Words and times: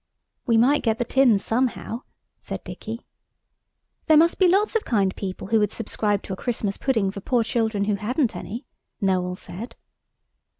"We 0.47 0.57
might 0.57 0.81
get 0.81 0.97
the 0.97 1.05
tin 1.05 1.37
somehow," 1.37 2.01
said 2.39 2.63
Dicky. 2.63 3.05
"There 4.07 4.17
must 4.17 4.39
be 4.39 4.47
lots 4.47 4.75
of 4.75 4.83
kind 4.83 5.15
people 5.15 5.49
who 5.49 5.59
would 5.59 5.71
subscribe 5.71 6.23
to 6.23 6.33
a 6.33 6.35
Christmas 6.35 6.75
pudding 6.77 7.11
for 7.11 7.21
poor 7.21 7.43
children 7.43 7.83
who 7.83 7.93
hadn't 7.93 8.35
any," 8.35 8.65
Noël 8.99 9.37
said. 9.37 9.75